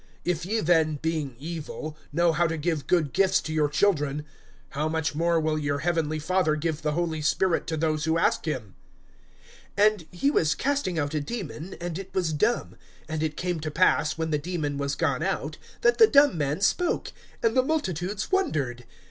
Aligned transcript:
(13)If 0.25 0.45
ye 0.45 0.59
then, 0.61 0.95
being 1.03 1.35
evil, 1.37 1.95
know 2.11 2.31
how 2.33 2.47
to 2.47 2.57
give 2.57 2.87
good 2.87 3.13
gifts 3.13 3.39
to 3.39 3.53
your 3.53 3.69
children, 3.69 4.25
how 4.69 4.89
much 4.89 5.13
more 5.13 5.39
will 5.39 5.59
your 5.59 5.77
heavenly 5.77 6.17
Father 6.17 6.55
give 6.55 6.81
the 6.81 6.93
Holy 6.93 7.21
Spirit 7.21 7.67
to 7.67 7.77
those 7.77 8.05
who 8.05 8.17
ask 8.17 8.45
him? 8.45 8.73
(14)And 9.77 10.07
he 10.11 10.31
was 10.31 10.55
casting 10.55 10.97
out 10.97 11.13
a 11.13 11.21
demon, 11.21 11.75
and 11.79 11.99
it 11.99 12.11
was 12.15 12.33
dumb. 12.33 12.77
And 13.07 13.21
it 13.21 13.37
came 13.37 13.59
to 13.59 13.69
pass, 13.69 14.17
when 14.17 14.31
the 14.31 14.39
demon 14.39 14.79
was 14.79 14.95
gone 14.95 15.21
out, 15.21 15.59
that 15.81 15.99
the 15.99 16.07
dumb 16.07 16.35
man 16.35 16.61
spoke; 16.61 17.11
and 17.43 17.55
the 17.55 17.61
multitudes 17.61 18.31
wondered. 18.31 18.85